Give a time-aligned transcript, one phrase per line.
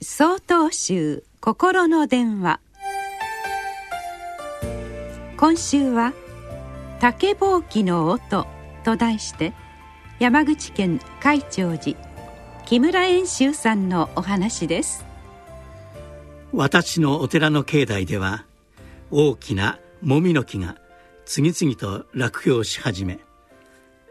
[0.00, 2.60] 総統集心の電話。
[5.36, 6.12] 今週は
[7.00, 8.46] 「竹ぼうきの音」
[8.84, 9.54] と題して
[10.20, 11.98] 山口県海長寺
[12.64, 15.04] 木村遠州さんのお話です。
[16.52, 18.44] 私のお寺の境内では
[19.10, 20.76] 大きなもみの木が
[21.24, 23.18] 次々と落葉し始め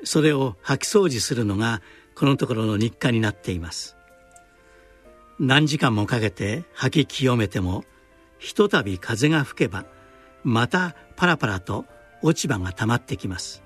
[0.03, 1.81] それを掃き掃除するのが
[2.13, 3.96] このところの日課になっています。
[5.39, 7.83] 何時間もかけて吐き清めても
[8.39, 9.85] ひとたび風が吹けば
[10.43, 11.85] またパラパラと
[12.23, 13.63] 落ち葉がたまってきます。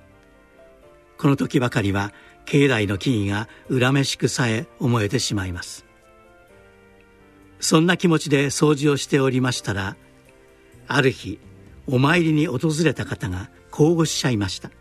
[1.17, 2.11] この時ばかりは
[2.45, 5.85] 境内の木々が恨めしくさえ思えてしまいます。
[7.59, 9.95] そんな気持ちで掃除をしておりましたら
[10.87, 11.39] ある日
[11.87, 14.71] お参りに訪れた方がこうおっしゃいました。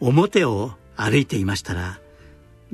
[0.00, 2.00] 表を歩いていましたら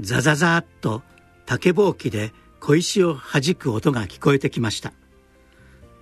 [0.01, 1.03] ザザザーッと
[1.49, 4.93] 竹ぼうきで小石を弾く音が聞こえてきました。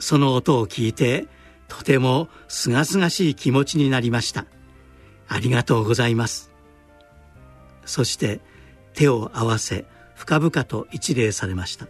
[0.01, 1.29] その音を聞いて
[1.69, 4.45] とてもすがすがしい気持ちになりました。
[5.29, 6.51] ありがとうございます。
[7.85, 8.41] そして
[8.93, 9.85] 手を合わせ
[10.17, 11.87] 深々と一礼されました。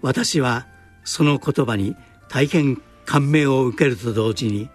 [0.00, 0.66] 私は
[1.04, 1.94] その言葉に
[2.30, 4.70] 大変感銘を受けると同時に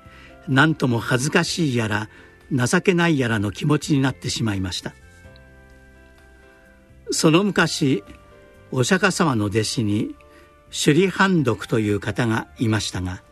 [0.48, 2.10] 何とも恥ずかしいやら
[2.52, 4.94] 情けないやらの気持ちになってしまいました。
[7.12, 8.04] その昔
[8.72, 10.16] お釈迦様の弟子に
[10.70, 13.24] 首里判読という方がいましたが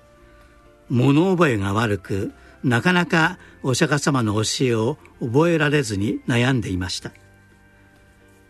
[0.90, 2.32] 物覚えが悪く
[2.64, 7.12] なかなかお釈迦様の教えを覚えられずに悩んでいました。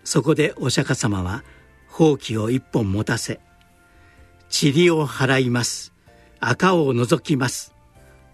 [0.05, 1.43] そこでお釈迦様は
[1.89, 3.41] ほうきを一本持たせ
[4.49, 5.93] 「塵を払います
[6.39, 7.73] 赤を除きます」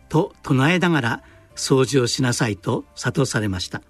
[0.10, 1.24] と唱えながら
[1.56, 3.82] 掃除をしなさいと諭されました。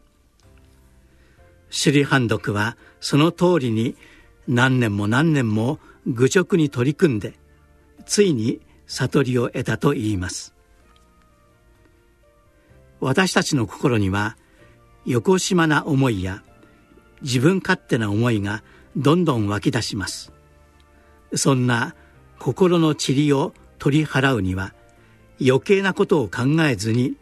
[1.71, 3.95] 首里判読はその通りに
[4.47, 7.33] 何年も何年も愚直に取り組んで
[8.05, 10.53] ついに悟りを得たといいます。
[12.99, 14.37] 私たちの心には
[15.05, 16.43] 横島な思いや
[17.21, 18.63] 自分勝手な思いが
[18.95, 20.31] どんどん湧き出します。
[21.33, 21.95] そんな
[22.37, 24.73] 心の塵を取り払うには
[25.39, 27.15] 余計なことを考えずに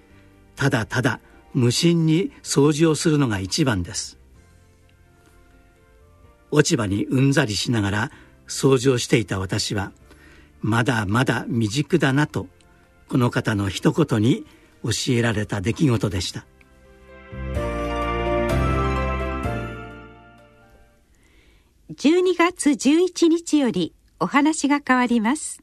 [0.56, 1.20] ただただ
[1.54, 4.19] 無心に掃除をするのが一番です。
[6.52, 8.12] 落ち葉にうんざりしながら
[8.48, 9.92] 掃除をしていた私は
[10.62, 12.48] まだまだ未熟だなと
[13.08, 14.46] この方の一言に
[14.84, 16.46] 教えられた出来事でした。
[21.96, 25.62] 12月11日よりお話が変わります。